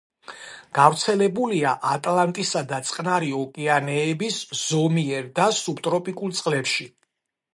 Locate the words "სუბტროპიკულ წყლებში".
5.61-6.89